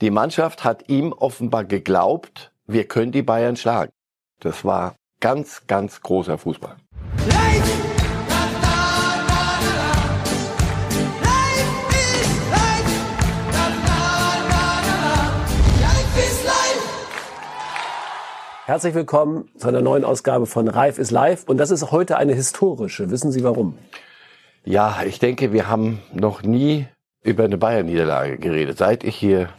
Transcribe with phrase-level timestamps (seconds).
[0.00, 3.92] Die Mannschaft hat ihm offenbar geglaubt, wir können die Bayern schlagen.
[4.40, 6.76] Das war ganz, ganz großer Fußball.
[18.64, 21.44] Herzlich willkommen zu einer neuen Ausgabe von Reif ist live.
[21.44, 23.10] Und das ist heute eine historische.
[23.10, 23.76] Wissen Sie warum?
[24.64, 26.86] Ja, ich denke, wir haben noch nie
[27.22, 29.50] über eine Bayern-Niederlage geredet, seit ich hier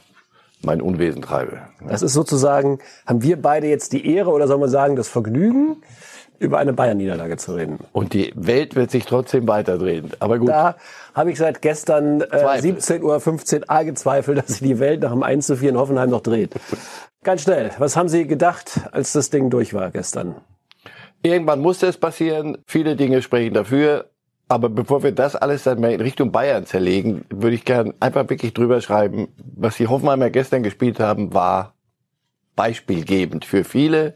[0.63, 1.59] mein Unwesen treibe.
[1.87, 5.77] Das ist sozusagen, haben wir beide jetzt die Ehre oder soll man sagen das Vergnügen,
[6.41, 7.79] über eine Bayern-Niederlage zu reden.
[7.91, 10.11] Und die Welt wird sich trotzdem weiterdrehen.
[10.19, 10.49] Aber gut.
[10.49, 10.75] Da
[11.13, 15.21] habe ich seit gestern äh, 17.15 Uhr A gezweifelt, dass sich die Welt nach dem
[15.21, 16.55] 1 zu 4 in Hoffenheim noch dreht.
[17.23, 20.35] Ganz schnell, was haben Sie gedacht, als das Ding durch war gestern?
[21.21, 22.57] Irgendwann musste es passieren.
[22.65, 24.09] Viele Dinge sprechen dafür.
[24.51, 28.29] Aber bevor wir das alles dann mal in Richtung Bayern zerlegen, würde ich gern einfach
[28.29, 31.73] wirklich drüber schreiben, was die Hoffenheimer gestern gespielt haben, war
[32.57, 34.13] beispielgebend für viele.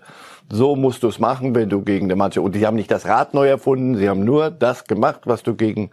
[0.52, 3.06] So musst du es machen, wenn du gegen eine Mannschaft, und die haben nicht das
[3.06, 5.92] Rad neu erfunden, sie haben nur das gemacht, was du gegen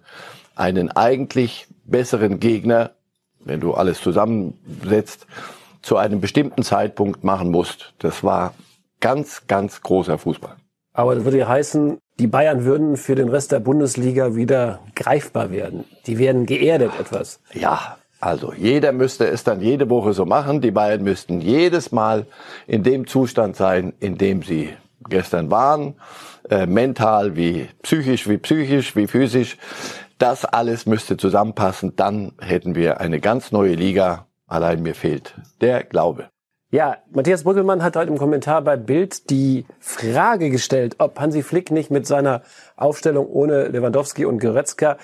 [0.57, 2.91] einen eigentlich besseren Gegner,
[3.45, 5.29] wenn du alles zusammensetzt,
[5.83, 7.95] zu einem bestimmten Zeitpunkt machen musst.
[8.01, 8.55] Das war
[8.99, 10.57] ganz, ganz großer Fußball.
[10.95, 15.51] Aber das würde ja heißen, die Bayern würden für den Rest der Bundesliga wieder greifbar
[15.51, 15.85] werden.
[16.07, 17.41] Die werden geerdet etwas.
[17.53, 20.61] Ja, also jeder müsste es dann jede Woche so machen.
[20.61, 22.27] Die Bayern müssten jedes Mal
[22.69, 24.71] in dem Zustand sein, in dem sie
[25.09, 25.95] gestern waren,
[26.49, 29.59] äh, mental wie psychisch, wie psychisch, wie physisch.
[30.19, 31.97] Das alles müsste zusammenpassen.
[31.97, 36.29] Dann hätten wir eine ganz neue Liga Allein mir fehlt der Glaube.
[36.75, 41.71] Ja, Matthias Brückelmann hat heute im Kommentar bei Bild die Frage gestellt, ob Hansi Flick
[41.71, 42.41] nicht mit seiner
[42.77, 44.97] Aufstellung ohne Lewandowski und Goretzka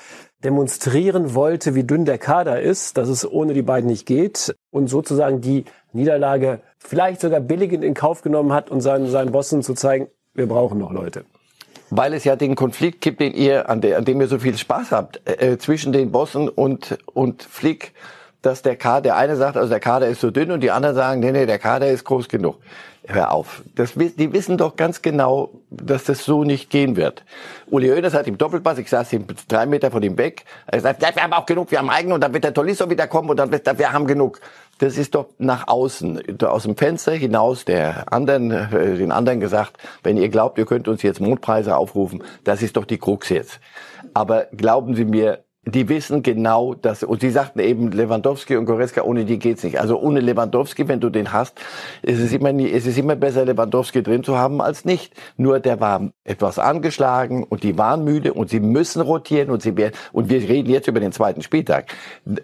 [0.42, 4.86] demonstrieren wollte, wie dünn der Kader ist, dass es ohne die beiden nicht geht und
[4.86, 9.74] sozusagen die Niederlage vielleicht sogar billigend in Kauf genommen hat und seinen, seinen Bossen zu
[9.74, 11.26] zeigen, wir brauchen noch Leute.
[11.90, 14.56] Weil es ja den Konflikt gibt, den ihr, an, der, an dem ihr so viel
[14.56, 17.92] Spaß habt, äh, zwischen den Bossen und, und Flick
[18.42, 20.94] dass der Kader, der eine sagt, also der Kader ist so dünn und die anderen
[20.94, 22.56] sagen, nee, nee, der Kader ist groß genug.
[23.10, 23.62] Hör auf.
[23.74, 27.24] Das, die wissen doch ganz genau, dass das so nicht gehen wird.
[27.70, 31.02] Uli Hoeneß hat im Doppelpass, ich saß ihm drei Meter von ihm weg, er sagt,
[31.02, 33.30] ja, wir haben auch genug, wir haben eigene und dann wird der Tolisso wieder kommen
[33.30, 34.40] und dann wird, wir haben genug.
[34.78, 39.78] Das ist doch nach außen, aus dem Fenster hinaus der anderen, äh, den anderen gesagt,
[40.02, 43.58] wenn ihr glaubt, ihr könnt uns jetzt Mondpreise aufrufen, das ist doch die Krux jetzt.
[44.12, 49.02] Aber glauben Sie mir, die wissen genau, dass, und sie sagten eben Lewandowski und Goretzka,
[49.02, 49.78] ohne die geht's nicht.
[49.80, 51.60] Also ohne Lewandowski, wenn du den hast,
[52.02, 55.14] ist es immer, nie, ist es immer besser, Lewandowski drin zu haben als nicht.
[55.36, 59.76] Nur der war etwas angeschlagen und die waren müde und sie müssen rotieren und sie
[59.76, 61.94] werden, und wir reden jetzt über den zweiten Spieltag.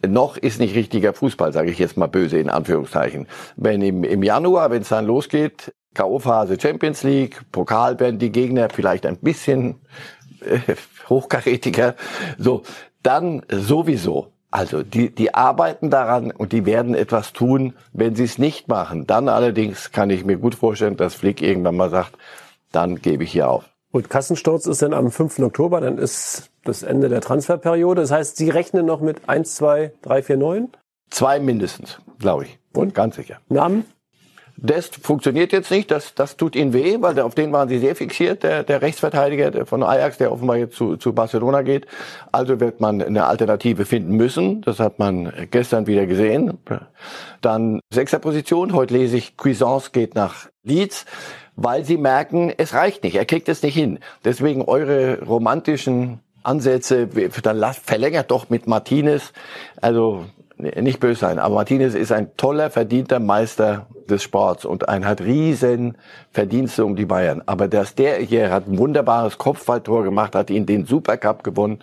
[0.06, 3.26] Noch ist nicht richtiger Fußball, sage ich jetzt mal böse in Anführungszeichen.
[3.56, 8.68] Wenn im, im Januar, wenn es dann losgeht, K.O.-Phase Champions League, Pokal werden die Gegner
[8.68, 9.76] vielleicht ein bisschen
[10.40, 10.74] äh,
[11.08, 11.94] hochkarätiger.
[12.38, 12.62] So,
[13.04, 14.32] dann sowieso.
[14.50, 19.06] Also die, die arbeiten daran und die werden etwas tun, wenn sie es nicht machen.
[19.06, 22.16] Dann allerdings kann ich mir gut vorstellen, dass Flick irgendwann mal sagt,
[22.70, 23.64] dann gebe ich hier auf.
[23.90, 25.40] Und Kassensturz ist dann am 5.
[25.40, 28.00] Oktober, dann ist das Ende der Transferperiode.
[28.02, 30.68] Das heißt, Sie rechnen noch mit 1, 2, 3, 4, 9?
[31.10, 32.58] Zwei mindestens, glaube ich.
[32.72, 32.94] Und?
[32.94, 33.38] Ganz sicher.
[33.48, 33.84] Namen?
[34.56, 37.96] Dest funktioniert jetzt nicht, das, das tut ihnen weh, weil auf den waren sie sehr
[37.96, 41.86] fixiert, der, der Rechtsverteidiger von Ajax, der offenbar jetzt zu, zu Barcelona geht.
[42.30, 46.58] Also wird man eine Alternative finden müssen, das hat man gestern wieder gesehen.
[47.40, 51.04] Dann sechster Position, heute lese ich, Cuisance geht nach Leeds,
[51.56, 53.98] weil sie merken, es reicht nicht, er kriegt es nicht hin.
[54.24, 57.08] Deswegen eure romantischen Ansätze,
[57.42, 59.32] dann verlängert doch mit Martinez.
[59.80, 60.26] Also
[60.64, 65.20] nicht böse sein, aber Martinez ist ein toller, verdienter Meister des Sports und ein hat
[65.20, 65.96] riesen
[66.30, 67.42] Verdienste um die Bayern.
[67.46, 71.78] Aber dass der hier hat ein wunderbares Kopfballtor gemacht, hat ihn den Supercup gewonnen,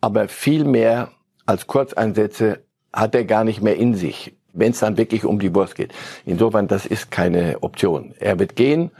[0.00, 1.08] aber viel mehr
[1.46, 5.54] als Kurzeinsätze hat er gar nicht mehr in sich, wenn es dann wirklich um die
[5.54, 5.92] Wurst geht.
[6.24, 8.14] Insofern, das ist keine Option.
[8.18, 8.90] Er wird gehen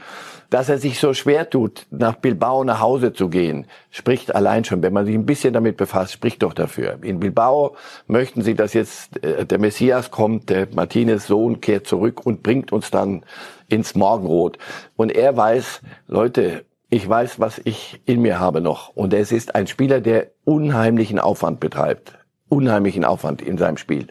[0.53, 4.83] dass er sich so schwer tut, nach Bilbao nach Hause zu gehen, spricht allein schon,
[4.83, 6.99] wenn man sich ein bisschen damit befasst, spricht doch dafür.
[7.01, 12.23] In Bilbao möchten sie, dass jetzt äh, der Messias kommt, der Martinez Sohn kehrt zurück
[12.23, 13.25] und bringt uns dann
[13.67, 14.59] ins Morgenrot.
[14.95, 18.89] Und er weiß, Leute, ich weiß, was ich in mir habe noch.
[18.89, 22.19] Und es ist ein Spieler, der unheimlichen Aufwand betreibt.
[22.47, 24.05] Unheimlichen Aufwand in seinem Spiel.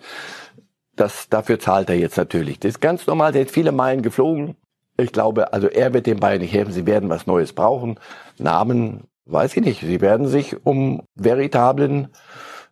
[0.97, 2.59] Das, dafür zahlt er jetzt natürlich.
[2.59, 4.57] Das ist ganz normal, der hat viele Meilen geflogen.
[4.97, 6.73] Ich glaube, also er wird den Bayern nicht helfen.
[6.73, 7.99] Sie werden was Neues brauchen.
[8.39, 9.81] Namen, weiß ich nicht.
[9.81, 12.09] Sie werden sich um veritablen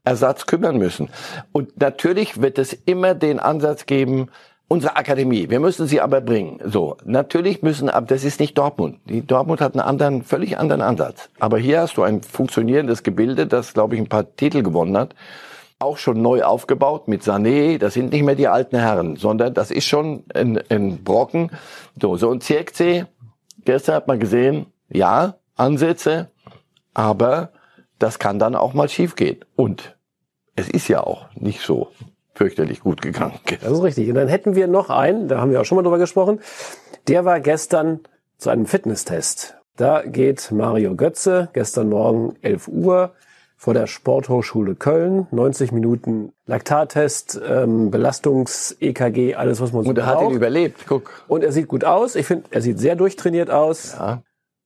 [0.05, 1.09] Ersatz kümmern müssen.
[1.53, 4.29] Und natürlich wird es immer den Ansatz geben,
[4.71, 6.61] unsere Akademie, wir müssen sie aber bringen.
[6.65, 8.99] So, natürlich müssen, aber das ist nicht Dortmund.
[9.05, 11.29] Die Dortmund hat einen anderen, völlig anderen Ansatz.
[11.41, 15.17] Aber hier hast du ein funktionierendes Gebilde, das, glaube ich, ein paar Titel gewonnen hat.
[15.81, 17.79] Auch schon neu aufgebaut mit Sané.
[17.79, 21.51] Das sind nicht mehr die alten Herren, sondern das ist schon ein, ein Brocken.
[22.01, 23.07] So, so ein Zirkzee.
[23.65, 26.31] Gestern hat man gesehen, ja, Ansätze,
[26.95, 27.51] aber
[27.99, 29.45] das kann dann auch mal schiefgehen.
[29.57, 29.97] Und
[30.55, 31.89] es ist ja auch nicht so
[32.35, 33.39] fürchterlich gut gegangen.
[33.61, 34.09] Das ist richtig.
[34.09, 36.41] Und dann hätten wir noch einen, da haben wir auch schon mal drüber gesprochen.
[37.09, 38.01] Der war gestern
[38.39, 39.57] zu einem Fitnesstest.
[39.77, 43.13] Da geht Mario Götze gestern Morgen 11 Uhr
[43.61, 45.27] vor der Sporthochschule Köln.
[45.33, 50.17] 90 Minuten Laktattest, ähm, Belastungs-EKG, alles, was man so Und er braucht.
[50.17, 51.25] hat ihn überlebt, guck.
[51.29, 52.15] Und er sieht gut aus.
[52.15, 53.97] Ich finde, er sieht sehr durchtrainiert aus.
[53.99, 54.23] Ja.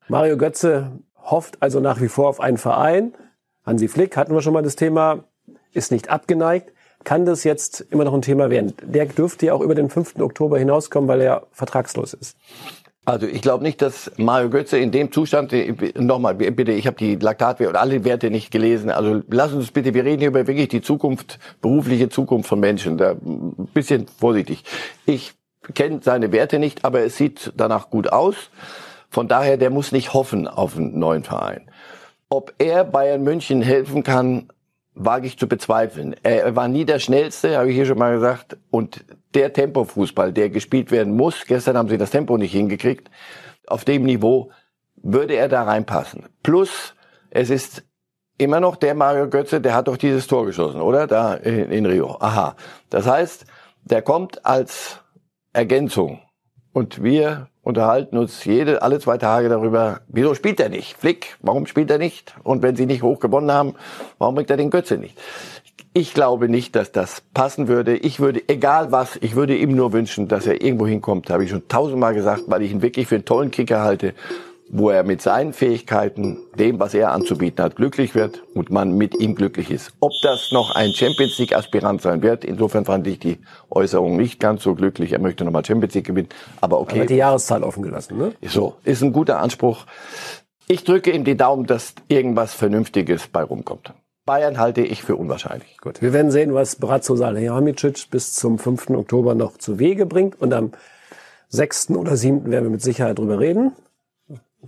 [0.07, 3.15] Mario Götze hofft also nach wie vor auf einen Verein.
[3.67, 5.25] Hansi Flick hatten wir schon mal das Thema,
[5.73, 6.71] ist nicht abgeneigt
[7.03, 8.73] kann das jetzt immer noch ein Thema werden.
[8.83, 10.21] Der dürfte ja auch über den 5.
[10.21, 12.39] Oktober hinauskommen, weil er vertragslos ist.
[13.07, 15.53] Also ich glaube nicht, dass Mario Götze in dem Zustand,
[15.99, 19.93] nochmal bitte, ich habe die Laktatwerte und alle Werte nicht gelesen, also lass uns bitte,
[19.93, 24.65] wir reden hier über wirklich die Zukunft, berufliche Zukunft von Menschen, da ein bisschen vorsichtig.
[25.05, 25.35] Ich
[25.75, 28.37] kenne seine Werte nicht, aber es sieht danach gut aus.
[29.11, 31.71] Von daher, der muss nicht hoffen auf einen neuen Verein.
[32.31, 34.49] Ob er Bayern München helfen kann,
[34.95, 36.15] wage ich zu bezweifeln.
[36.23, 38.57] Er war nie der Schnellste, habe ich hier schon mal gesagt.
[38.71, 39.05] Und
[39.35, 43.11] der Tempofußball, der gespielt werden muss, gestern haben sie das Tempo nicht hingekriegt,
[43.67, 44.51] auf dem Niveau
[44.97, 46.27] würde er da reinpassen.
[46.43, 46.95] Plus,
[47.31, 47.85] es ist
[48.39, 51.07] immer noch der Mario Götze, der hat doch dieses Tor geschossen, oder?
[51.07, 52.17] Da in, in Rio.
[52.21, 52.57] Aha.
[52.91, 53.47] Das heißt,
[53.83, 55.01] der kommt als
[55.53, 56.21] Ergänzung.
[56.73, 60.97] Und wir unterhalten uns jede, alle zwei Tage darüber, wieso spielt er nicht?
[60.97, 62.35] Flick, warum spielt er nicht?
[62.45, 63.75] Und wenn sie nicht hoch gewonnen haben,
[64.19, 65.19] warum bringt er den Götze nicht?
[65.95, 67.97] Ich glaube nicht, dass das passen würde.
[67.97, 71.51] Ich würde, egal was, ich würde ihm nur wünschen, dass er irgendwo hinkommt, habe ich
[71.51, 74.15] schon tausendmal gesagt, weil ich ihn wirklich für einen tollen Kicker halte
[74.77, 79.15] wo er mit seinen Fähigkeiten, dem, was er anzubieten hat, glücklich wird und man mit
[79.15, 79.93] ihm glücklich ist.
[80.01, 83.39] Ob das noch ein Champions League Aspirant sein wird, insofern fand ich die
[83.71, 85.13] Äußerung nicht ganz so glücklich.
[85.13, 86.29] Er möchte nochmal Champions League gewinnen,
[86.61, 86.97] aber okay.
[86.97, 88.33] Aber die Jahreszahl offen gelassen, ne?
[88.43, 89.87] So, ist ein guter Anspruch.
[90.67, 93.95] Ich drücke ihm die Daumen, dass irgendwas Vernünftiges bei rumkommt.
[94.27, 95.79] Bayern halte ich für unwahrscheinlich.
[95.79, 98.91] Gut, wir werden sehen, was Bratzo Salihamidzic bis zum 5.
[98.91, 100.73] Oktober noch zu Wege bringt und am
[101.51, 101.91] 6.
[101.91, 102.51] oder 7.
[102.51, 103.71] werden wir mit Sicherheit drüber reden.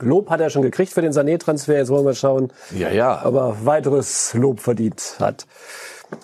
[0.01, 1.77] Lob hat er schon gekriegt für den Sané-Transfer.
[1.77, 3.25] Jetzt wollen wir schauen, ja, ja.
[3.25, 5.47] ob er weiteres Lob verdient hat.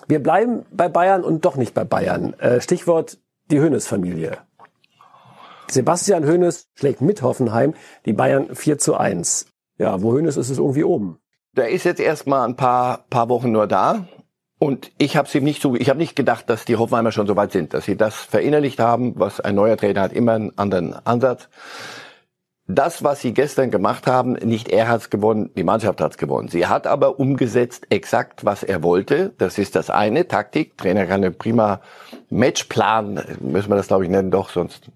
[0.07, 2.33] Wir bleiben bei Bayern und doch nicht bei Bayern.
[2.39, 3.17] Äh, Stichwort
[3.51, 4.37] die Hönes-Familie.
[5.69, 7.73] Sebastian Hönes schlägt mit Hoffenheim
[8.05, 9.47] die Bayern 4 zu 1.
[9.77, 11.19] Ja, wo Hönes ist es irgendwie oben.
[11.55, 14.07] Der ist jetzt erstmal ein paar, paar Wochen nur da.
[14.59, 17.35] Und ich habe ihm nicht so, ich habe nicht gedacht, dass die Hoffenheimer schon so
[17.35, 20.93] weit sind, dass sie das verinnerlicht haben, was ein neuer Trainer hat, immer einen anderen
[21.05, 21.49] Ansatz
[22.67, 26.47] das, was sie gestern gemacht haben, nicht er hat's gewonnen, die Mannschaft hat's gewonnen.
[26.47, 29.33] Sie hat aber umgesetzt exakt, was er wollte.
[29.37, 30.77] Das ist das eine, Taktik.
[30.77, 31.81] Trainer kann einen prima
[32.29, 34.89] Matchplan, müssen wir das glaube ich nennen, doch, sonst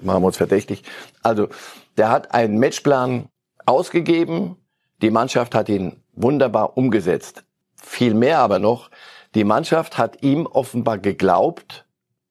[0.00, 0.84] machen wir uns verdächtig.
[1.22, 1.48] Also,
[1.96, 3.26] der hat einen Matchplan
[3.64, 4.56] ausgegeben.
[5.00, 7.44] Die Mannschaft hat ihn wunderbar umgesetzt.
[7.76, 8.90] Viel mehr aber noch,
[9.34, 11.86] die Mannschaft hat ihm offenbar geglaubt,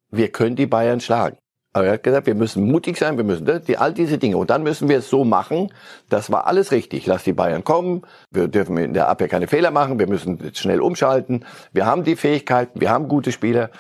[0.10, 1.38] wir können die Bayern schlagen.
[1.74, 4.38] Aber er hat gesagt, wir müssen mutig sein, wir müssen die, all diese Dinge.
[4.38, 5.74] Und dann müssen wir es so machen.
[6.08, 7.08] Das war alles richtig.
[7.08, 8.04] Lass die Bayern kommen.
[8.30, 9.98] Wir dürfen in der Abwehr keine Fehler machen.
[9.98, 11.46] Wir müssen schnell umschalten.
[11.72, 12.80] Wir haben die Fähigkeiten.
[12.80, 13.72] Wir haben gute Spieler.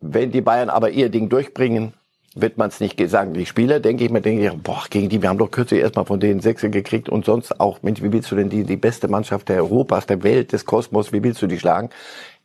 [0.00, 1.92] Wenn die Bayern aber ihr Ding durchbringen,
[2.34, 3.34] wird man es nicht sagen.
[3.34, 6.04] Die Spieler, denke ich mir, denke ich, boah, gegen die, wir haben doch kürzlich erstmal
[6.04, 9.08] von denen Sechse gekriegt und sonst auch, Mensch, wie willst du denn die, die beste
[9.08, 11.90] Mannschaft der Europas, der Welt, des Kosmos, wie willst du die schlagen?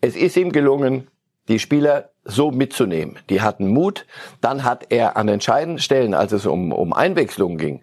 [0.01, 1.07] Es ist ihm gelungen,
[1.49, 3.17] die Spieler so mitzunehmen.
[3.29, 4.05] Die hatten Mut.
[4.39, 7.81] Dann hat er an entscheidenden Stellen, als es um, um Einwechslungen ging,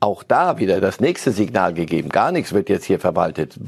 [0.00, 2.10] auch da wieder das nächste Signal gegeben.
[2.10, 3.58] Gar nichts wird jetzt hier verwaltet.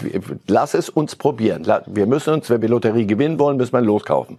[0.47, 1.67] Lass es uns probieren.
[1.87, 4.39] Wir müssen uns, wenn wir Lotterie gewinnen wollen, müssen wir loskaufen.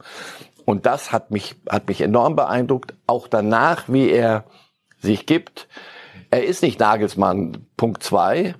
[0.65, 2.93] Und das hat mich, hat mich enorm beeindruckt.
[3.07, 4.43] Auch danach, wie er
[4.99, 5.67] sich gibt.
[6.29, 8.53] Er ist nicht Nagelsmann Punkt zwei,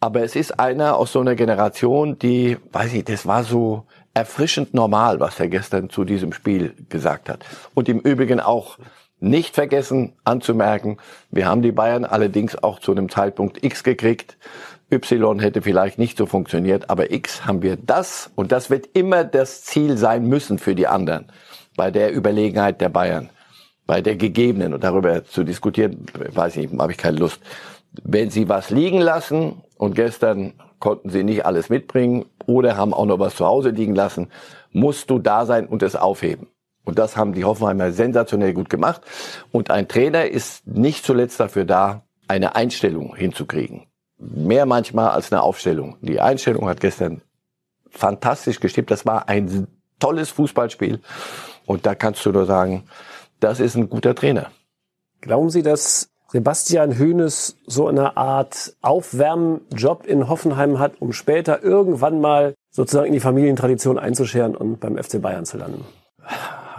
[0.00, 4.74] aber es ist einer aus so einer Generation, die, weiß ich, das war so, erfrischend
[4.74, 7.44] normal, was er gestern zu diesem Spiel gesagt hat.
[7.74, 8.78] Und im Übrigen auch
[9.20, 10.98] nicht vergessen anzumerken,
[11.30, 14.36] wir haben die Bayern allerdings auch zu einem Zeitpunkt X gekriegt.
[14.90, 19.22] Y hätte vielleicht nicht so funktioniert, aber X haben wir das und das wird immer
[19.22, 21.26] das Ziel sein müssen für die anderen
[21.76, 23.30] bei der Überlegenheit der Bayern,
[23.86, 27.40] bei der gegebenen und darüber zu diskutieren, weiß ich, habe ich keine Lust.
[28.02, 33.06] Wenn sie was liegen lassen und gestern konnten sie nicht alles mitbringen oder haben auch
[33.06, 34.30] noch was zu Hause liegen lassen,
[34.72, 36.48] musst du da sein und es aufheben.
[36.84, 39.02] Und das haben die Hoffenheimer sensationell gut gemacht.
[39.52, 43.86] Und ein Trainer ist nicht zuletzt dafür da, eine Einstellung hinzukriegen.
[44.18, 45.96] Mehr manchmal als eine Aufstellung.
[46.00, 47.22] Die Einstellung hat gestern
[47.90, 48.90] fantastisch gestimmt.
[48.90, 49.66] Das war ein
[49.98, 51.00] tolles Fußballspiel.
[51.66, 52.84] Und da kannst du nur sagen,
[53.40, 54.50] das ist ein guter Trainer.
[55.20, 62.20] Glauben Sie, dass Sebastian Hoeneß so eine Art Aufwärmjob in Hoffenheim hat, um später irgendwann
[62.20, 65.86] mal sozusagen in die Familientradition einzuscheren und beim FC Bayern zu landen?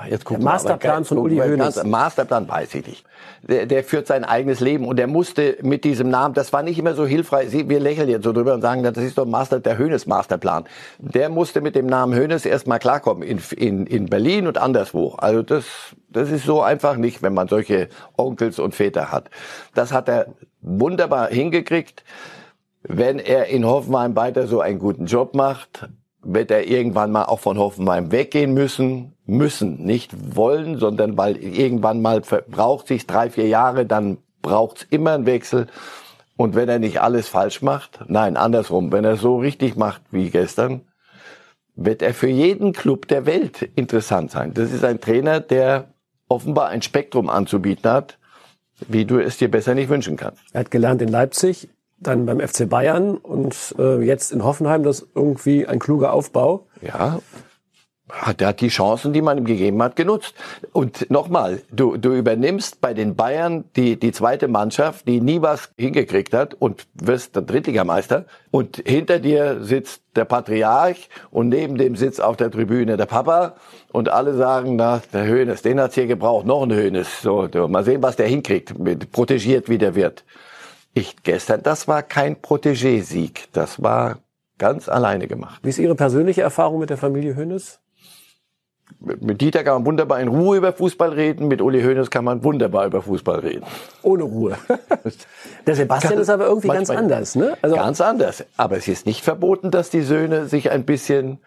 [0.08, 1.84] Jetzt der Masterplan von Uli Hoeneß.
[1.84, 3.06] Masterplan weiß ich nicht.
[3.42, 6.78] Der, der führt sein eigenes Leben und der musste mit diesem Namen, das war nicht
[6.78, 7.50] immer so hilfreich.
[7.50, 10.66] Sie, wir lächeln jetzt so drüber und sagen, das ist doch Master, der Hoeneß Masterplan.
[11.00, 15.16] Der musste mit dem Namen Hoeneß erstmal klarkommen in, in, in Berlin und anderswo.
[15.18, 15.66] Also das,
[16.10, 19.30] das ist so einfach nicht, wenn man solche Onkels und Väter hat.
[19.74, 20.28] Das hat er
[20.62, 22.04] wunderbar hingekriegt.
[22.84, 25.90] Wenn er in Hoffenheim weiter so einen guten Job macht,
[26.22, 29.14] wird er irgendwann mal auch von Hoffenheim weggehen müssen.
[29.26, 35.14] Müssen, nicht wollen, sondern weil irgendwann mal braucht sich drei, vier Jahre, dann braucht's immer
[35.14, 35.68] einen Wechsel.
[36.36, 40.30] Und wenn er nicht alles falsch macht, nein, andersrum, wenn er so richtig macht wie
[40.30, 40.82] gestern,
[41.76, 44.54] wird er für jeden Club der Welt interessant sein.
[44.54, 45.94] Das ist ein Trainer, der
[46.28, 48.18] offenbar ein Spektrum anzubieten hat,
[48.88, 50.42] wie du es dir besser nicht wünschen kannst.
[50.54, 51.70] Er hat gelernt in Leipzig,
[52.00, 56.68] dann beim FC Bayern und äh, jetzt in Hoffenheim, das irgendwie ein kluger Aufbau.
[56.82, 57.20] Ja,
[58.10, 60.34] hat, er hat die Chancen, die man ihm gegeben hat, genutzt.
[60.74, 65.72] Und nochmal, du, du übernimmst bei den Bayern die, die zweite Mannschaft, die nie was
[65.78, 68.26] hingekriegt hat und wirst der Drittligameister.
[68.52, 73.56] Und hinter dir sitzt der Patriarch und neben dem sitzt auf der Tribüne der Papa.
[73.92, 77.22] Und alle sagen, na, der Höhnes, den hat's hier gebraucht, noch ein Höhnes.
[77.22, 80.24] So, mal sehen, was der hinkriegt, mit, protegiert wie der wird.
[81.00, 83.48] Ich gestern, das war kein Protégé-Sieg.
[83.54, 84.18] Das war
[84.58, 85.62] ganz alleine gemacht.
[85.64, 87.80] Wie ist Ihre persönliche Erfahrung mit der Familie Hönes?
[89.00, 92.44] Mit Dieter kann man wunderbar in Ruhe über Fußball reden, mit Uli Hoeneß kann man
[92.44, 93.64] wunderbar über Fußball reden.
[94.02, 94.58] Ohne Ruhe.
[95.68, 97.56] Der Sebastian ist aber irgendwie ganz anders, ne?
[97.62, 98.44] Also ganz anders.
[98.58, 101.40] Aber es ist nicht verboten, dass die Söhne sich ein bisschen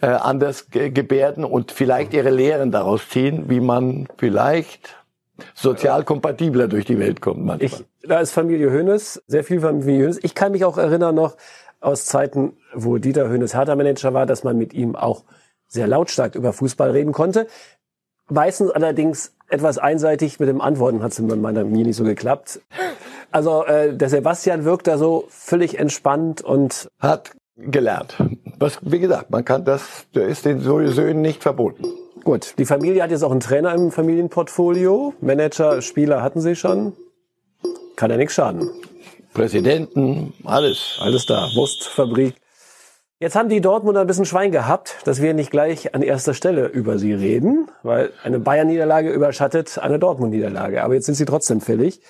[0.00, 5.03] äh, anders ge gebärden und vielleicht ihre Lehren daraus ziehen, wie man vielleicht
[5.54, 7.80] sozial kompatibler durch die Welt kommt manchmal.
[7.80, 10.20] Ich, da ist Familie Hoeneß, sehr viel Familie Hoeneß.
[10.22, 11.36] Ich kann mich auch erinnern noch
[11.80, 15.24] aus Zeiten, wo Dieter Hoeneß Hertha-Manager war, dass man mit ihm auch
[15.68, 17.46] sehr lautstark über Fußball reden konnte.
[18.30, 22.60] Meistens allerdings etwas einseitig mit dem Antworten hat es bei meiner mir nicht so geklappt.
[23.30, 28.16] Also äh, der Sebastian wirkt da so völlig entspannt und hat gelernt.
[28.58, 31.84] Was, wie gesagt, man kann das, der ist den Söhnen nicht verboten.
[32.24, 35.12] Gut, die Familie hat jetzt auch einen Trainer im Familienportfolio.
[35.20, 36.94] Manager, Spieler hatten sie schon.
[37.96, 38.70] Kann ja nichts schaden.
[39.34, 40.96] Präsidenten, alles.
[41.00, 41.50] Alles da.
[41.54, 42.34] Wurstfabrik.
[43.20, 46.66] Jetzt haben die Dortmunder ein bisschen Schwein gehabt, dass wir nicht gleich an erster Stelle
[46.66, 50.82] über sie reden, weil eine Bayern-Niederlage überschattet eine Dortmund-Niederlage.
[50.82, 52.00] Aber jetzt sind sie trotzdem fällig.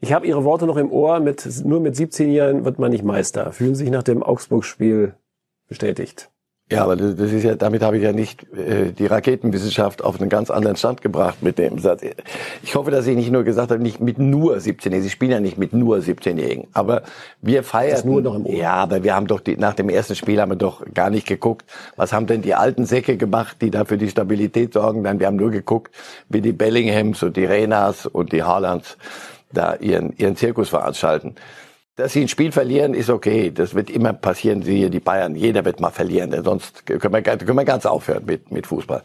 [0.00, 1.20] Ich habe Ihre Worte noch im Ohr.
[1.20, 3.50] Mit, nur mit 17 Jahren wird man nicht Meister.
[3.52, 5.14] Fühlen Sie sich nach dem Augsburg-Spiel
[5.68, 6.30] bestätigt?
[6.72, 10.30] Ja, aber das ist ja, damit habe ich ja nicht äh, die Raketenwissenschaft auf einen
[10.30, 12.02] ganz anderen Stand gebracht mit dem Satz.
[12.62, 15.02] Ich hoffe, dass ich nicht nur gesagt habe, nicht mit nur 17-Jährigen.
[15.02, 16.68] Sie spielen ja nicht mit nur 17-Jährigen.
[16.72, 17.02] Aber
[17.42, 17.90] wir feiern.
[17.90, 18.54] Das nur noch im Ohr.
[18.54, 21.26] Ja, aber wir haben doch die, nach dem ersten Spiel haben wir doch gar nicht
[21.26, 21.66] geguckt,
[21.96, 25.04] was haben denn die alten Säcke gemacht, die da für die Stabilität sorgen.
[25.04, 25.94] Dann wir haben nur geguckt,
[26.30, 28.96] wie die Bellinghams und die Renas und die Haalands
[29.52, 31.34] da ihren ihren Zirkus veranstalten.
[31.96, 33.52] Dass sie ein Spiel verlieren, ist okay.
[33.52, 35.36] Das wird immer passieren, siehe die Bayern.
[35.36, 39.02] Jeder wird mal verlieren, denn sonst können wir, können wir ganz aufhören mit, mit Fußball.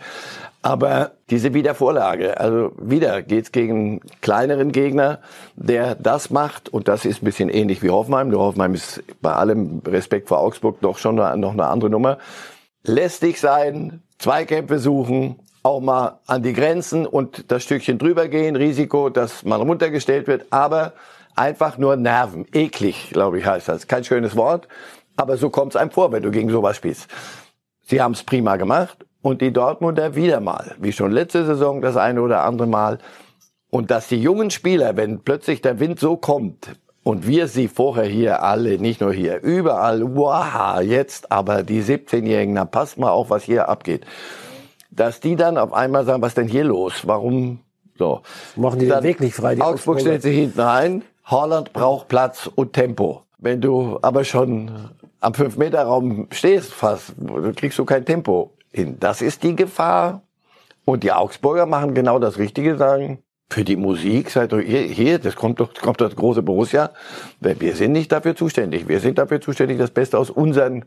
[0.62, 5.20] Aber diese Wiedervorlage, also wieder geht's gegen einen kleineren Gegner,
[5.56, 8.30] der das macht, und das ist ein bisschen ähnlich wie Hoffenheim.
[8.30, 12.18] Nur Hoffenheim ist bei allem Respekt vor Augsburg doch schon noch eine andere Nummer.
[12.84, 19.10] Lästig sein, Zweikämpfe suchen, auch mal an die Grenzen und das Stückchen drüber gehen, Risiko,
[19.10, 20.94] dass man runtergestellt wird, aber
[21.36, 22.46] einfach nur Nerven.
[22.54, 23.88] Eklig, glaube ich, heißt das.
[23.88, 24.68] Kein schönes Wort,
[25.16, 27.08] aber so kommt es einem vor, wenn du gegen sowas spielst.
[27.86, 31.98] Sie haben es prima gemacht und die Dortmunder wieder mal, wie schon letzte Saison das
[31.98, 33.00] eine oder andere Mal.
[33.70, 38.06] Und dass die jungen Spieler, wenn plötzlich der Wind so kommt, und wir sie vorher
[38.06, 43.30] hier alle, nicht nur hier, überall, wow, jetzt aber die 17-Jährigen, na passt mal auf,
[43.30, 44.06] was hier abgeht.
[45.00, 47.08] Dass die dann auf einmal sagen, was denn hier los?
[47.08, 47.62] Warum
[47.98, 48.20] so?
[48.58, 49.56] Machen die den Weg nicht frei?
[49.56, 53.24] Die Augsburg stellt sich hinten ein, Holland braucht Platz und Tempo.
[53.38, 54.90] Wenn du aber schon
[55.22, 57.14] am 5-Meter-Raum stehst fast,
[57.56, 58.98] kriegst du kein Tempo hin.
[59.00, 60.22] Das ist die Gefahr.
[60.84, 63.20] Und die Augsburger machen genau das Richtige, sagen,
[63.52, 66.92] Für die Musik seid ihr hier, das kommt doch, kommt das große Borussia.
[67.40, 68.88] Wir sind nicht dafür zuständig.
[68.88, 70.86] Wir sind dafür zuständig, das Beste aus unseren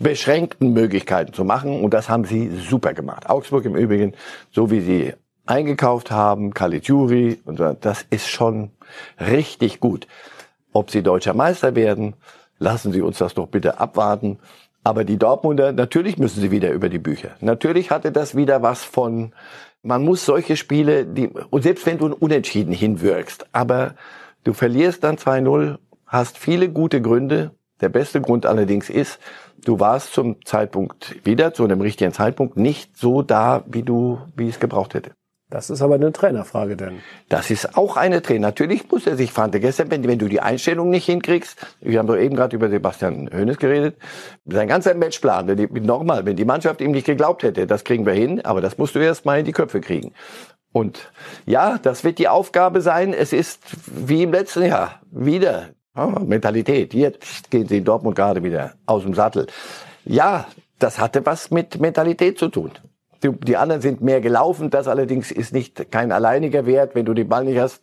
[0.00, 1.80] beschränkten Möglichkeiten zu machen.
[1.80, 3.30] Und das haben sie super gemacht.
[3.30, 4.14] Augsburg im Übrigen,
[4.50, 5.14] so wie sie
[5.46, 8.72] eingekauft haben, Caligiuri, und so, das ist schon
[9.20, 10.08] richtig gut.
[10.72, 12.14] Ob sie deutscher Meister werden,
[12.58, 14.38] lassen Sie uns das doch bitte abwarten.
[14.82, 17.32] Aber die Dortmunder, natürlich müssen sie wieder über die Bücher.
[17.40, 19.32] Natürlich hatte das wieder was von,
[19.82, 23.94] man muss solche Spiele, die, und selbst wenn du Unentschieden hinwirkst, aber
[24.44, 27.52] du verlierst dann 2-0, hast viele gute Gründe.
[27.80, 29.18] Der beste Grund allerdings ist,
[29.64, 34.48] du warst zum Zeitpunkt wieder, zu einem richtigen Zeitpunkt, nicht so da, wie du, wie
[34.48, 35.12] es gebraucht hätte.
[35.50, 37.00] Das ist aber eine Trainerfrage denn.
[37.28, 38.48] Das ist auch eine Trainer.
[38.48, 39.62] Natürlich muss er sich verhandeln.
[39.62, 43.28] Gestern, wenn, wenn du die Einstellung nicht hinkriegst, wir haben doch eben gerade über Sebastian
[43.32, 43.96] Hoeneß geredet,
[44.46, 48.06] sein ganzer Matchplan, wenn die, nochmal, wenn die Mannschaft ihm nicht geglaubt hätte, das kriegen
[48.06, 50.14] wir hin, aber das musst du erst mal in die Köpfe kriegen.
[50.72, 51.10] Und
[51.46, 53.12] ja, das wird die Aufgabe sein.
[53.12, 56.94] Es ist wie im letzten Jahr wieder oh, Mentalität.
[56.94, 59.48] Jetzt gehen sie in Dortmund gerade wieder aus dem Sattel.
[60.04, 60.46] Ja,
[60.78, 62.70] das hatte was mit Mentalität zu tun.
[63.22, 64.70] Die, die anderen sind mehr gelaufen.
[64.70, 66.94] Das allerdings ist nicht kein alleiniger Wert.
[66.94, 67.82] Wenn du den Ball nicht hast,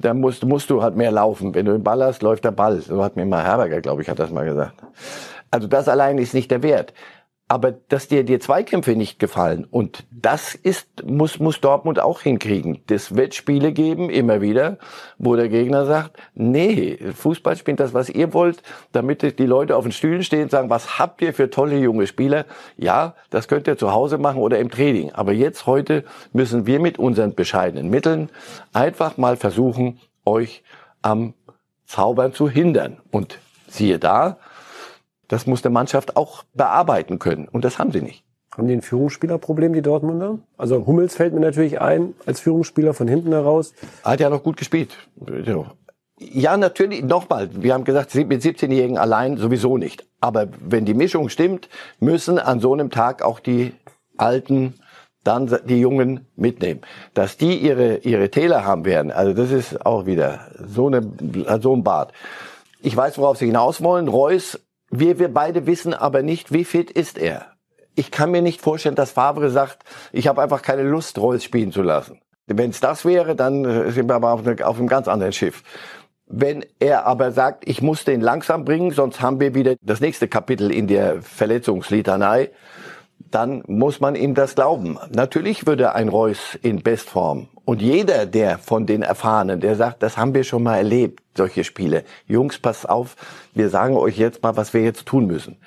[0.00, 1.54] dann musst, musst du halt mehr laufen.
[1.54, 2.80] Wenn du den Ball hast, läuft der Ball.
[2.80, 4.74] So hat mir mal Herberger, glaube ich, hat das mal gesagt.
[5.50, 6.92] Also das allein ist nicht der Wert
[7.48, 12.82] aber dass dir die Zweikämpfe nicht gefallen und das ist muss muss Dortmund auch hinkriegen.
[12.88, 14.76] Das wird Spiele geben immer wieder,
[15.16, 18.62] wo der Gegner sagt, nee, Fußball spielt das, was ihr wollt,
[18.92, 22.06] damit die Leute auf den Stühlen stehen und sagen, was habt ihr für tolle junge
[22.06, 22.44] Spieler?
[22.76, 26.80] Ja, das könnt ihr zu Hause machen oder im Training, aber jetzt heute müssen wir
[26.80, 28.28] mit unseren bescheidenen Mitteln
[28.74, 30.62] einfach mal versuchen, euch
[31.00, 31.32] am
[31.86, 34.38] Zaubern zu hindern und siehe da,
[35.28, 37.48] das muss der Mannschaft auch bearbeiten können.
[37.48, 38.24] Und das haben sie nicht.
[38.56, 40.38] Haben die ein Führungsspielerproblem, die Dortmunder?
[40.56, 43.72] Also Hummels fällt mir natürlich ein, als Führungsspieler von hinten heraus.
[44.02, 44.96] Hat ja noch gut gespielt.
[46.18, 50.08] Ja, natürlich, nochmal, wir haben gesagt, mit 17-Jährigen allein sowieso nicht.
[50.20, 51.68] Aber wenn die Mischung stimmt,
[52.00, 53.74] müssen an so einem Tag auch die
[54.16, 54.74] Alten
[55.22, 56.80] dann die Jungen mitnehmen.
[57.14, 61.02] Dass die ihre, ihre Täler haben werden, also das ist auch wieder so, eine,
[61.60, 62.12] so ein Bad.
[62.80, 64.08] Ich weiß, worauf Sie hinaus wollen.
[64.08, 64.58] Reus
[64.90, 67.52] wir, wir beide wissen aber nicht, wie fit ist er.
[67.94, 71.72] Ich kann mir nicht vorstellen, dass Favre sagt, ich habe einfach keine Lust, Reus spielen
[71.72, 72.20] zu lassen.
[72.46, 75.32] Wenn es das wäre, dann äh, sind wir aber auf, eine, auf einem ganz anderen
[75.32, 75.62] Schiff.
[76.26, 80.28] Wenn er aber sagt, ich muss den langsam bringen, sonst haben wir wieder das nächste
[80.28, 82.50] Kapitel in der Verletzungslitanei,
[83.30, 84.98] dann muss man ihm das glauben.
[85.10, 90.16] Natürlich würde ein Reus in Bestform und jeder, der von den Erfahrenen, der sagt, das
[90.16, 92.02] haben wir schon mal erlebt, solche Spiele.
[92.26, 93.14] Jungs, passt auf,
[93.52, 95.58] wir sagen euch jetzt mal, was wir jetzt tun müssen.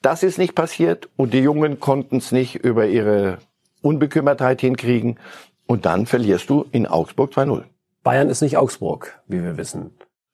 [0.00, 3.38] Das ist nicht passiert und die Jungen konnten es nicht über ihre
[3.82, 5.18] Unbekümmertheit hinkriegen.
[5.66, 7.64] Und dann verlierst du in Augsburg 2-0.
[8.04, 9.90] Bayern ist nicht Augsburg, wie wir wissen.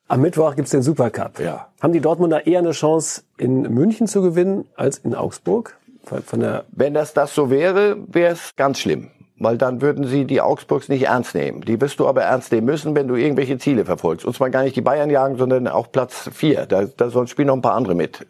[0.08, 1.40] Am Mittwoch gibt's den Supercup.
[1.40, 1.72] Ja.
[1.80, 5.78] Haben die Dortmunder eher eine Chance, in München zu gewinnen als in Augsburg?
[6.04, 10.24] Von der Wenn das das so wäre, wäre es ganz schlimm weil dann würden sie
[10.24, 11.60] die Augsburgs nicht ernst nehmen.
[11.60, 14.24] Die wirst du aber ernst nehmen müssen, wenn du irgendwelche Ziele verfolgst.
[14.24, 16.66] Und zwar gar nicht die Bayern jagen, sondern auch Platz vier.
[16.66, 18.26] Da, da sollen spielen noch ein paar andere mit.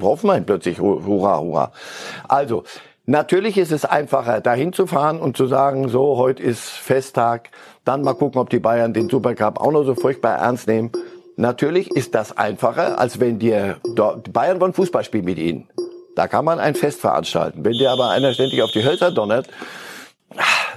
[0.00, 1.72] Hoffenheim plötzlich, hurra, hurra.
[2.28, 2.64] Also,
[3.06, 7.50] natürlich ist es einfacher, dahin zu fahren und zu sagen, so, heute ist Festtag,
[7.84, 10.90] dann mal gucken, ob die Bayern den Supercup auch noch so furchtbar ernst nehmen.
[11.36, 15.68] Natürlich ist das einfacher, als wenn dir, die Bayern wollen Fußball spielen mit ihnen.
[16.14, 17.64] Da kann man ein Fest veranstalten.
[17.64, 19.48] Wenn dir aber einer ständig auf die Hölzer donnert,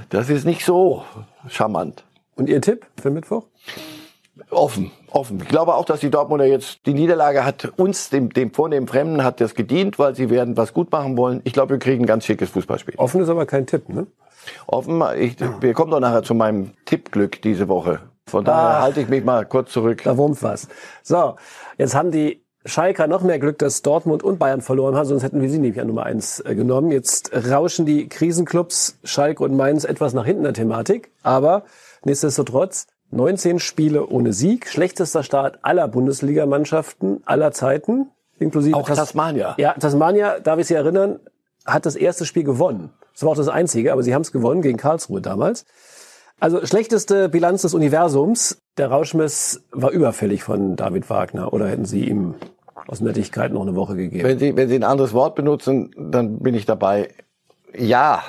[0.10, 1.04] das ist nicht so
[1.48, 2.04] charmant.
[2.36, 3.46] Und Ihr Tipp für Mittwoch?
[4.50, 5.40] Offen, offen.
[5.42, 9.24] Ich glaube auch, dass die Dortmunder jetzt, die Niederlage hat uns, dem, dem vornehmen Fremden,
[9.24, 11.42] hat das gedient, weil sie werden was gut machen wollen.
[11.44, 12.96] Ich glaube, wir kriegen ein ganz schickes Fußballspiel.
[12.98, 14.08] Offen ist aber kein Tipp, ne?
[14.66, 18.00] Offen, ich, wir kommen doch nachher zu meinem Tippglück diese Woche.
[18.28, 20.02] Von daher ah, halte ich mich mal kurz zurück.
[20.04, 20.68] Da wurmt was.
[21.04, 21.36] So,
[21.78, 25.42] jetzt haben die Schalke noch mehr Glück, dass Dortmund und Bayern verloren haben, sonst hätten
[25.42, 26.92] wir sie nämlich an Nummer eins äh, genommen.
[26.92, 31.64] Jetzt rauschen die Krisenclubs Schalke und Mainz etwas nach hinten der Thematik, aber
[32.06, 38.08] nichtsdestotrotz 19 Spiele ohne Sieg, schlechtester Start aller Bundesligamannschaften aller Zeiten,
[38.40, 39.56] inklusive auch Tas Tasmania.
[39.58, 41.20] Ja, Tasmania, darf ich Sie erinnern,
[41.66, 42.92] hat das erste Spiel gewonnen.
[43.14, 45.66] Das war auch das einzige, aber sie haben es gewonnen gegen Karlsruhe damals.
[46.40, 48.58] Also schlechteste Bilanz des Universums.
[48.78, 52.36] Der Rauschmiss war überfällig von David Wagner oder hätten Sie ihm
[52.88, 54.28] aus Nettigkeit noch eine Woche gegeben?
[54.28, 57.10] Wenn Sie, wenn Sie ein anderes Wort benutzen, dann bin ich dabei.
[57.78, 58.24] Ja.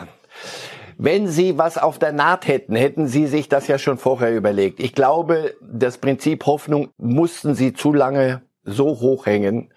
[0.98, 4.80] Wenn Sie was auf der Naht hätten, hätten Sie sich das ja schon vorher überlegt.
[4.80, 9.72] Ich glaube, das Prinzip Hoffnung mussten Sie zu lange so hoch hängen,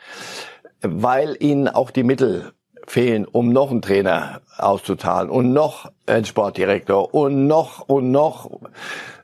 [0.81, 2.51] weil Ihnen auch die Mittel
[2.87, 8.49] fehlen, um noch einen Trainer auszuzahlen und noch einen Sportdirektor und noch und noch,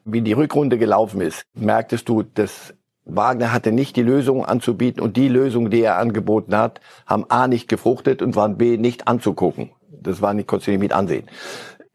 [0.05, 2.73] wie die Rückrunde gelaufen ist, merktest du, dass
[3.05, 7.47] Wagner hatte nicht die Lösung anzubieten und die Lösung, die er angeboten hat, haben A
[7.47, 9.71] nicht gefruchtet und waren B nicht anzugucken.
[9.89, 11.27] Das war nicht, konntest du nicht mit ansehen.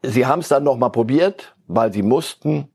[0.01, 2.69] Sie haben es dann nochmal probiert, weil sie mussten,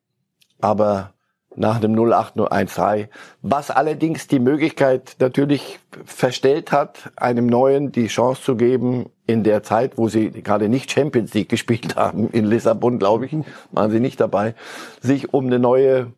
[0.60, 1.13] aber
[1.56, 3.08] nach dem 08013,
[3.42, 9.62] was allerdings die Möglichkeit natürlich verstellt hat, einem Neuen die Chance zu geben, in der
[9.62, 13.36] Zeit, wo sie gerade nicht Champions League gespielt haben, in Lissabon, glaube ich,
[13.72, 14.54] waren sie nicht dabei,
[15.00, 16.12] sich um eine neue,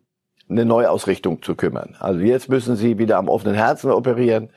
[0.49, 1.95] eine Neuausrichtung zu kümmern.
[1.99, 4.49] Also jetzt müssen sie wieder am offenen Herzen operieren.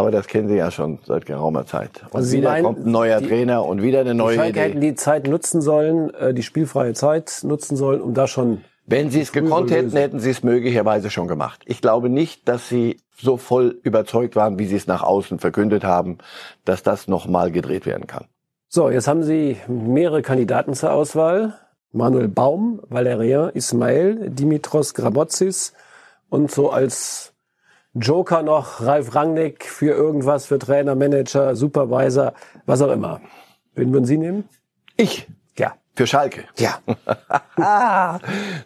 [0.00, 2.02] Aber das kennen Sie ja schon seit geraumer Zeit.
[2.10, 4.60] Und Also wieder meinen, kommt ein neuer die- Trainer und wieder eine Die neue Idee.
[4.60, 9.10] hätten die Zeit nutzen sollen, äh, die spielfreie Zeit nutzen sollen, um da schon Wenn
[9.10, 11.60] sie es gekonnt hätten, hätten sie es möglicherweise schon gemacht.
[11.66, 15.84] Ich glaube nicht, dass sie so voll überzeugt waren, wie sie es nach außen verkündet
[15.84, 16.16] haben,
[16.64, 18.24] dass das nochmal gedreht werden kann.
[18.68, 21.54] So, jetzt haben Sie mehrere Kandidaten zur Auswahl.
[21.92, 25.74] Manuel Baum, Valerian Ismail, Dimitros Grabotzis
[26.30, 27.34] und so als
[27.92, 32.32] Joker noch Ralf Rangnick für irgendwas, für Trainer, Manager, Supervisor,
[32.64, 33.20] was auch immer.
[33.74, 34.48] Wen würden Sie nehmen?
[34.96, 35.26] Ich.
[35.98, 36.44] Für Schalke.
[36.56, 36.78] Ja.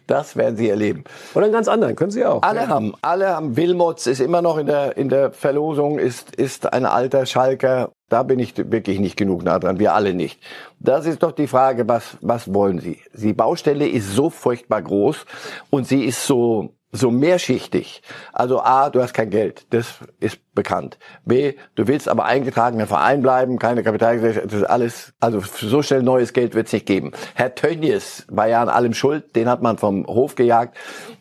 [0.07, 1.05] Das werden sie erleben.
[1.35, 2.43] Oder einen ganz anderen, können Sie auch.
[2.43, 3.57] Alle haben, alle haben.
[3.57, 7.93] Wilmots ist immer noch in der, in der Verlosung, ist, ist ein alter Schalker.
[8.11, 9.79] Da bin ich wirklich nicht genug nah dran.
[9.79, 10.43] Wir alle nicht.
[10.79, 12.99] Das ist doch die Frage, was, was wollen Sie?
[13.15, 15.25] Die Baustelle ist so furchtbar groß
[15.71, 18.03] und sie ist so, so mehrschichtig.
[18.35, 19.67] Also A, du hast kein Geld.
[19.71, 20.99] Das ist bekannt.
[21.25, 26.03] B, du willst aber eingetragener Verein bleiben, keine Kapitalgesellschaft, das ist alles, also so schnell
[26.03, 27.13] neues Geld wird es nicht geben.
[27.35, 30.77] Herr Tönnies war ja an allem schuld, den hat man vom Hof gejagt.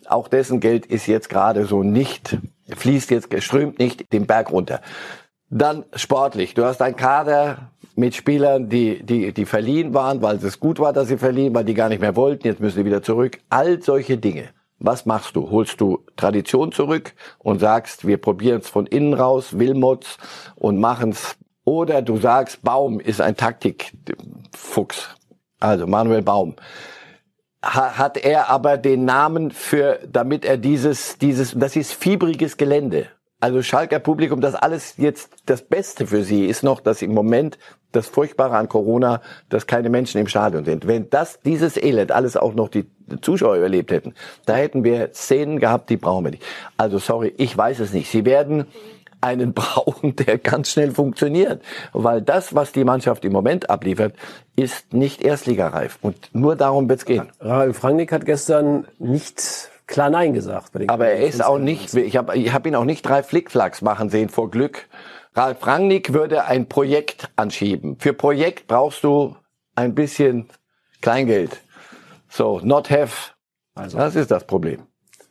[0.07, 2.37] Auch dessen Geld ist jetzt gerade so nicht,
[2.75, 4.81] fließt jetzt, strömt nicht den Berg runter.
[5.49, 6.53] Dann sportlich.
[6.53, 10.93] Du hast einen Kader mit Spielern, die, die, die verliehen waren, weil es gut war,
[10.93, 12.47] dass sie verliehen, weil die gar nicht mehr wollten.
[12.47, 13.39] Jetzt müssen sie wieder zurück.
[13.49, 14.49] All solche Dinge.
[14.83, 15.49] Was machst du?
[15.51, 20.17] Holst du Tradition zurück und sagst, wir probieren es von innen raus, Wilmots
[20.55, 21.35] und machen's.
[21.63, 25.09] Oder du sagst, Baum ist ein Taktikfuchs.
[25.59, 26.55] Also Manuel Baum
[27.63, 33.07] ha- hat er aber den Namen für, damit er dieses, dieses, das ist fiebriges Gelände.
[33.39, 37.57] Also Schalker Publikum, das alles jetzt das Beste für sie ist noch, dass im Moment
[37.91, 40.87] das Furchtbare an Corona, dass keine Menschen im Stadion sind.
[40.87, 42.85] Wenn das, dieses Elend alles auch noch die
[43.21, 44.13] Zuschauer überlebt hätten,
[44.45, 46.43] da hätten wir Szenen gehabt, die brauchen wir nicht.
[46.77, 48.09] Also sorry, ich weiß es nicht.
[48.09, 48.65] Sie werden
[49.21, 51.61] einen brauchen, der ganz schnell funktioniert.
[51.93, 54.15] Weil das, was die Mannschaft im Moment abliefert,
[54.55, 55.99] ist nicht erstligareif.
[56.01, 57.29] Und nur darum wird's gehen.
[57.39, 60.71] Ralf Rangnick hat gestern nicht klar Nein gesagt.
[60.87, 64.09] Aber er ist auch nicht, ich habe ich hab ihn auch nicht drei Flickflacks machen
[64.09, 64.87] sehen vor Glück.
[65.33, 67.95] Ralf Rangnick würde ein Projekt anschieben.
[67.99, 69.35] Für Projekt brauchst du
[69.75, 70.49] ein bisschen
[71.01, 71.61] Kleingeld.
[72.29, 73.31] So, not have.
[73.73, 73.97] Also.
[73.97, 74.83] Das ist das Problem.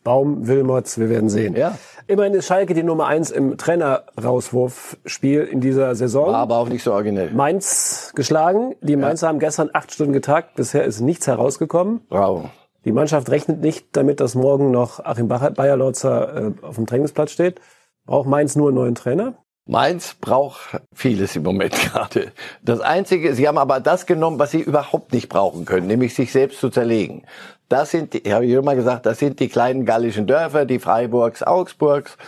[0.02, 1.54] Baum, Wilmots, wir werden sehen.
[1.54, 1.76] Ja.
[2.06, 6.28] Immerhin ist Schalke die Nummer eins im Trainer-Rauswurfspiel in dieser Saison.
[6.28, 7.30] War aber auch nicht so originell.
[7.32, 8.74] Mainz geschlagen.
[8.80, 10.54] Die Mainzer haben gestern acht Stunden getagt.
[10.54, 12.00] Bisher ist nichts herausgekommen.
[12.08, 12.48] Bravo.
[12.86, 17.60] Die Mannschaft rechnet nicht damit, dass morgen noch Achim Bayerlotzer äh, auf dem Trainingsplatz steht.
[18.06, 19.34] Braucht Mainz nur einen neuen Trainer?
[19.70, 22.32] Mainz braucht vieles im Moment gerade.
[22.60, 26.32] Das Einzige, sie haben aber das genommen, was sie überhaupt nicht brauchen können, nämlich sich
[26.32, 27.22] selbst zu zerlegen.
[27.68, 31.44] Das sind, die, habe ich immer gesagt, das sind die kleinen gallischen Dörfer, die Freiburgs,
[31.44, 32.18] Augsburgs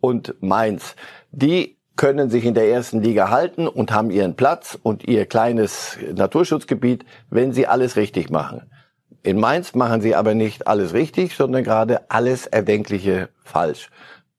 [0.00, 0.96] und Mainz.
[1.30, 5.98] Die können sich in der ersten Liga halten und haben ihren Platz und ihr kleines
[6.12, 8.68] Naturschutzgebiet, wenn sie alles richtig machen.
[9.22, 13.88] In Mainz machen sie aber nicht alles richtig, sondern gerade alles Erdenkliche falsch.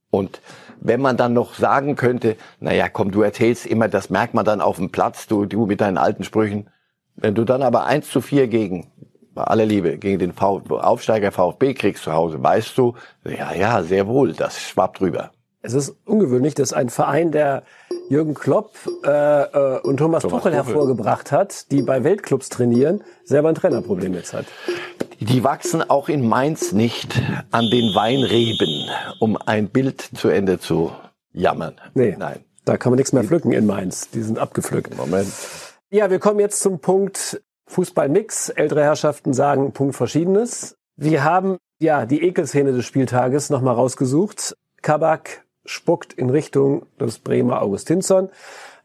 [0.09, 0.41] Und
[0.81, 4.61] wenn man dann noch sagen könnte, naja, komm, du erzählst immer, das merkt man dann
[4.61, 6.69] auf dem Platz, du, du mit deinen alten Sprüchen.
[7.15, 8.87] Wenn du dann aber 1 zu 4 gegen,
[9.33, 13.83] bei aller Liebe, gegen den v Aufsteiger VfB kriegst zu Hause, weißt du, ja, ja,
[13.83, 15.31] sehr wohl, das schwappt drüber.
[15.61, 17.63] Es ist ungewöhnlich, dass ein Verein, der
[18.07, 18.71] Jürgen Klopp
[19.03, 20.53] äh, äh, und Thomas, Thomas Tuchel Tuchel.
[20.53, 24.45] hervorgebracht hat, die bei Weltclubs trainieren, selber ein Trainerproblem jetzt hat.
[25.19, 30.91] Die wachsen auch in Mainz nicht an den Weinreben, um ein Bild zu Ende zu
[31.33, 31.75] jammern.
[31.93, 32.39] Nee, Nein.
[32.63, 34.09] da kann man nichts mehr pflücken in Mainz.
[34.11, 34.95] Die sind abgepflückt.
[34.95, 35.27] Moment.
[35.89, 38.49] Ja, wir kommen jetzt zum Punkt Fußballmix.
[38.49, 40.77] Ältere Herrschaften sagen Punkt Verschiedenes.
[40.95, 44.55] Wir haben ja die Ekelszene des Spieltages nochmal rausgesucht.
[44.81, 48.29] Kabak spuckt in Richtung des Bremer Augustinsson.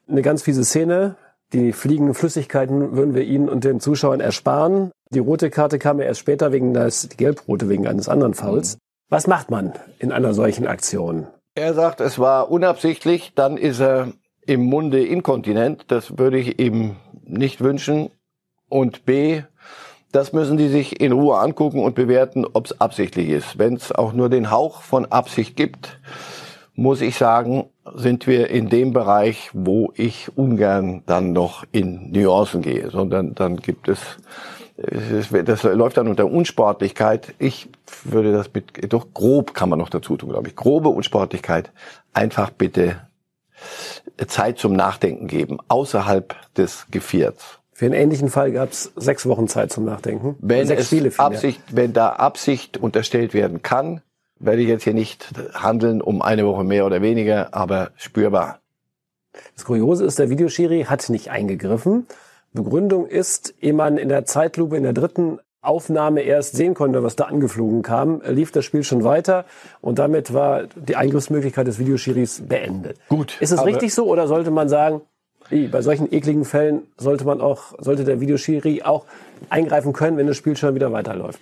[0.09, 1.16] Eine ganz fiese Szene.
[1.55, 4.90] Die fliegenden Flüssigkeiten würden wir Ihnen und den Zuschauern ersparen.
[5.11, 8.77] Die rote Karte kam ja erst später wegen des, die gelb-rote wegen eines anderen Fouls.
[9.09, 11.29] Was macht man in einer solchen Aktion?
[11.55, 14.09] Er sagt, es war unabsichtlich, dann ist er
[14.45, 15.85] im Munde inkontinent.
[15.93, 18.11] Das würde ich ihm nicht wünschen.
[18.69, 19.43] Und B,
[20.11, 23.59] das müssen die sich in Ruhe angucken und bewerten, ob es absichtlich ist.
[23.59, 26.01] Wenn es auch nur den Hauch von Absicht gibt,
[26.75, 32.62] muss ich sagen, sind wir in dem Bereich, wo ich ungern dann noch in Nuancen
[32.62, 34.01] gehe, sondern dann gibt es,
[34.77, 37.35] das läuft dann unter Unsportlichkeit.
[37.38, 37.68] Ich
[38.05, 40.57] würde das mit, doch grob kann man noch dazu tun, glaube ich.
[40.57, 41.70] Grobe Unsportlichkeit.
[42.12, 42.97] Einfach bitte
[44.27, 47.59] Zeit zum Nachdenken geben, außerhalb des Gevierts.
[47.73, 50.37] Für einen ähnlichen Fall gab es sechs Wochen Zeit zum Nachdenken.
[50.40, 54.01] Wenn, sechs Spiele Absicht, wenn da Absicht unterstellt werden kann,
[54.38, 58.61] werde ich jetzt hier nicht handeln um eine Woche mehr oder weniger, aber spürbar.
[59.55, 62.07] Das Kuriose ist, der Videoschiri hat nicht eingegriffen.
[62.53, 67.16] Begründung ist, ehe man in der Zeitlupe in der dritten Aufnahme erst sehen konnte, was
[67.16, 69.44] da angeflogen kam, lief das Spiel schon weiter
[69.81, 72.99] und damit war die Eingriffsmöglichkeit des Videoschiris beendet.
[73.09, 73.40] Gut.
[73.40, 75.01] Ist es richtig so oder sollte man sagen,
[75.51, 79.07] bei solchen ekligen Fällen sollte man auch, sollte der Videoschiri auch
[79.51, 81.40] eingreifen können, wenn das Spiel schon wieder weiterläuft?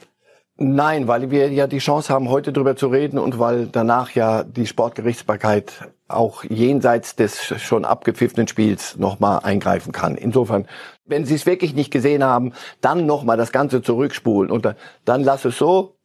[0.65, 4.45] Nein, weil wir ja die Chance haben, heute darüber zu reden und weil danach ja
[4.45, 10.15] die Sportgerichtsbarkeit auch jenseits des schon abgepfiffenen Spiels nochmal eingreifen kann.
[10.15, 10.69] Insofern,
[11.05, 15.45] wenn Sie es wirklich nicht gesehen haben, dann nochmal das Ganze zurückspulen und dann lass
[15.45, 15.97] es so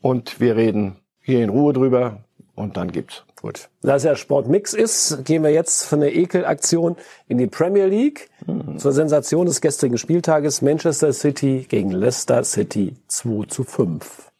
[0.00, 2.24] und wir reden hier in Ruhe drüber
[2.58, 3.24] und dann gibt's.
[3.40, 3.68] Gut.
[3.82, 6.96] Da es ja Sportmix ist, gehen wir jetzt von der Ekelaktion
[7.28, 8.78] in die Premier League mhm.
[8.78, 14.32] zur Sensation des gestrigen Spieltages Manchester City gegen Leicester City 2 zu 5.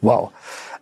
[0.00, 0.32] Wow.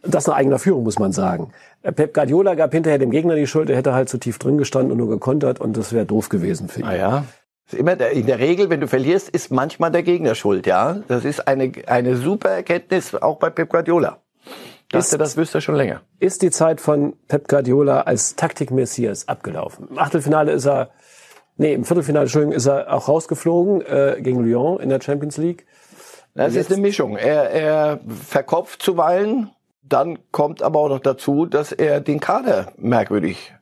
[0.03, 1.53] Das eine eigene Führung, muss man sagen.
[1.83, 4.93] Pep Guardiola gab hinterher dem Gegner die Schuld, er hätte halt zu tief drin gestanden
[4.93, 6.87] und nur gekontert und das wäre doof gewesen für ihn.
[6.87, 7.25] Ah ja.
[7.73, 11.01] Immer der, in der Regel, wenn du verlierst, ist manchmal der Gegner schuld, ja.
[11.09, 14.19] Das ist eine, eine super Erkenntnis auch bei Pep Guardiola.
[14.90, 16.00] Dachte, ist, das wüsste er schon länger.
[16.18, 19.88] Ist die Zeit von Pep Guardiola als Taktik-Messias abgelaufen?
[19.88, 20.90] Im Achtelfinale ist er,
[21.57, 25.64] nee, im Viertelfinale, Entschuldigung, ist er auch rausgeflogen äh, gegen Lyon in der Champions League.
[26.35, 27.16] Das ist eine Mischung.
[27.16, 29.50] Er, er verkopft zuweilen,
[29.83, 33.53] dann kommt aber auch noch dazu, dass er den Kader merkwürdig,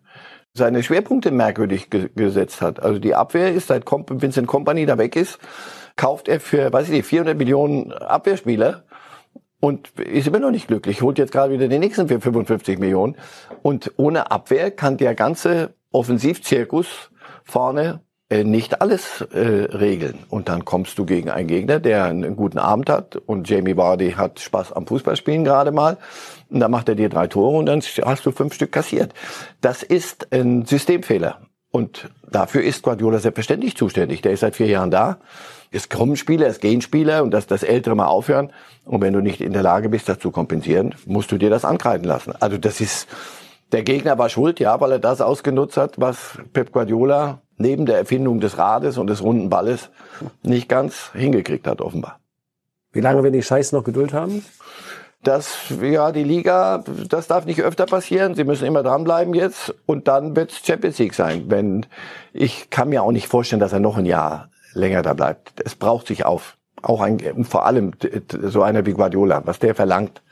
[0.54, 2.80] seine Schwerpunkte merkwürdig ge gesetzt hat.
[2.80, 5.38] Also die Abwehr ist, seit Vincent Company da weg ist,
[5.96, 8.84] kauft er für, weiß ich nicht, 400 Millionen Abwehrspieler
[9.60, 11.02] und ist immer noch nicht glücklich.
[11.02, 13.16] Holt jetzt gerade wieder den nächsten für 55 Millionen.
[13.62, 17.10] Und ohne Abwehr kann der ganze Offensivzirkus
[17.44, 20.18] vorne äh, nicht alles äh, regeln.
[20.28, 24.12] Und dann kommst du gegen einen Gegner, der einen guten Abend hat und Jamie Vardy
[24.12, 25.96] hat Spaß am Fußballspielen gerade mal.
[26.50, 29.14] Und dann macht er dir drei Tore und dann hast du fünf Stück kassiert.
[29.60, 31.40] Das ist ein Systemfehler.
[31.70, 34.22] Und dafür ist Guardiola selbstverständlich zuständig.
[34.22, 35.18] Der ist seit vier Jahren da.
[35.70, 38.52] Es kommen Spieler, es gehen Spieler und dass das Ältere mal aufhören.
[38.84, 41.64] Und wenn du nicht in der Lage bist, das zu kompensieren, musst du dir das
[41.64, 42.32] ankreiden lassen.
[42.40, 43.06] Also das ist,
[43.72, 47.98] der Gegner war schuld, ja, weil er das ausgenutzt hat, was Pep Guardiola neben der
[47.98, 49.90] Erfindung des Rades und des runden Balles
[50.42, 52.20] nicht ganz hingekriegt hat, offenbar.
[52.92, 54.44] Wie lange werden die Scheiß noch Geduld haben?
[55.22, 58.34] Das, ja, die Liga, das darf nicht öfter passieren.
[58.34, 59.74] Sie müssen immer dranbleiben jetzt.
[59.84, 61.44] Und dann wird es Champions League sein.
[61.48, 61.86] Wenn,
[62.32, 65.60] ich kann mir auch nicht vorstellen, dass er noch ein Jahr länger da bleibt.
[65.64, 66.56] Es braucht sich auf.
[66.80, 67.92] Auch ein, vor allem
[68.42, 70.22] so einer wie Guardiola, was der verlangt.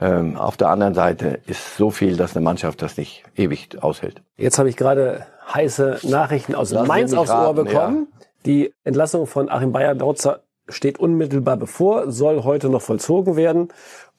[0.00, 4.22] Ähm, auf der anderen Seite ist so viel, dass eine Mannschaft das nicht ewig aushält.
[4.36, 8.08] Jetzt habe ich gerade heiße Nachrichten aus Lass Mainz aufs Ohr bekommen.
[8.10, 8.26] Ja.
[8.46, 13.68] Die Entlassung von Achim Bayer-Dautzer steht unmittelbar bevor, soll heute noch vollzogen werden.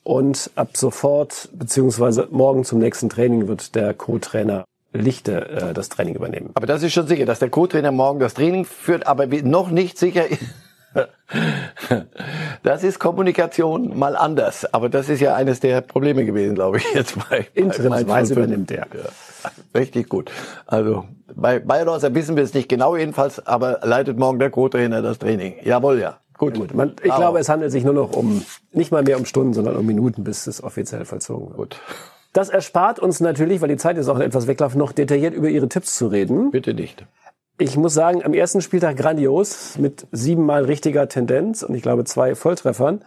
[0.03, 6.15] Und ab sofort, beziehungsweise morgen zum nächsten Training wird der Co-Trainer Lichte äh, das Training
[6.15, 6.51] übernehmen.
[6.53, 9.97] Aber das ist schon sicher, dass der Co-Trainer morgen das Training führt, aber noch nicht
[9.97, 10.23] sicher.
[12.61, 14.71] Das ist Kommunikation mal anders.
[14.73, 17.47] Aber das ist ja eines der Probleme gewesen, glaube ich, jetzt bei.
[17.53, 18.85] Interimsweise übernimmt er.
[18.93, 20.31] Ja, richtig gut.
[20.67, 25.19] Also bei Bayerhauser wissen wir es nicht genau jedenfalls, aber leitet morgen der Co-Trainer das
[25.19, 25.55] Training.
[25.63, 26.19] Jawohl, ja.
[26.37, 26.55] Gut.
[26.55, 26.73] gut.
[26.73, 29.53] Man, ich aber glaube, es handelt sich nur noch um, nicht mal mehr um Stunden,
[29.53, 31.57] sondern um Minuten, bis es offiziell vollzogen wird.
[31.57, 31.79] Gut.
[32.33, 35.69] Das erspart uns natürlich, weil die Zeit jetzt auch etwas weglaufen, noch detailliert über Ihre
[35.69, 36.49] Tipps zu reden.
[36.51, 37.05] Bitte nicht.
[37.59, 42.33] Ich muss sagen, am ersten Spieltag grandios mit siebenmal richtiger Tendenz und ich glaube zwei
[42.33, 43.05] Volltreffern.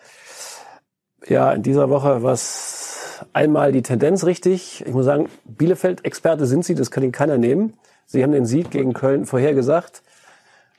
[1.26, 4.84] Ja, in dieser Woche war es einmal die Tendenz richtig.
[4.86, 7.74] Ich muss sagen, Bielefeld-Experte sind Sie, das kann Ihnen keiner nehmen.
[8.06, 10.02] Sie haben den Sieg gegen Köln vorhergesagt.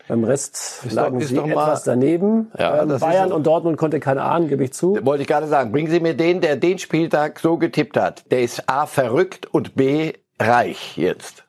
[0.07, 2.51] Beim Rest ist lagen doch, Sie etwas daneben.
[2.57, 4.97] Ja, ähm, Bayern und Dortmund konnte keine ahnen, gebe ich zu.
[5.03, 5.71] Wollte ich gerade sagen.
[5.71, 8.23] Bringen Sie mir den, der den Spieltag so getippt hat.
[8.31, 11.43] Der ist A verrückt und B reich jetzt.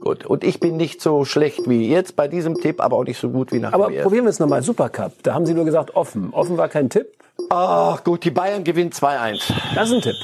[0.00, 0.26] Gut.
[0.26, 3.30] Und ich bin nicht so schlecht wie jetzt bei diesem Tipp, aber auch nicht so
[3.30, 4.62] gut wie nach Aber probieren wir es nochmal.
[4.62, 5.22] Supercup.
[5.22, 6.28] Da haben Sie nur gesagt offen.
[6.32, 7.06] Offen war kein Tipp.
[7.48, 9.52] Ach gut, die Bayern gewinnen 2-1.
[9.74, 10.16] Das ist ein Tipp.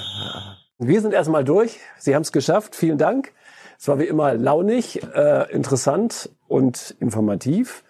[0.78, 1.78] Wir sind erstmal durch.
[1.98, 2.76] Sie haben es geschafft.
[2.76, 3.32] Vielen Dank.
[3.78, 7.84] Es war wie immer launig, äh, interessant und informativ.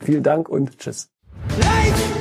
[0.00, 1.10] Vielen Dank und tschüss.
[1.60, 2.17] Life!